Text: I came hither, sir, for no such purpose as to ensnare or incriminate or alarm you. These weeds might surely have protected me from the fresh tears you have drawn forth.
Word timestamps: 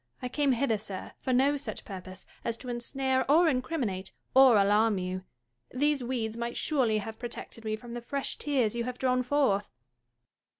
I 0.19 0.29
came 0.29 0.53
hither, 0.53 0.79
sir, 0.79 1.11
for 1.19 1.31
no 1.31 1.57
such 1.57 1.85
purpose 1.85 2.25
as 2.43 2.57
to 2.57 2.69
ensnare 2.69 3.23
or 3.31 3.47
incriminate 3.47 4.11
or 4.33 4.57
alarm 4.57 4.97
you. 4.97 5.25
These 5.69 6.03
weeds 6.03 6.35
might 6.35 6.57
surely 6.57 6.97
have 6.97 7.19
protected 7.19 7.63
me 7.65 7.75
from 7.75 7.93
the 7.93 8.01
fresh 8.01 8.39
tears 8.39 8.73
you 8.75 8.83
have 8.85 8.97
drawn 8.97 9.21
forth. 9.21 9.69